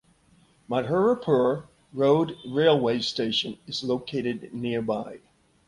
[0.67, 5.19] Mathurapur Road railway station is located nearby.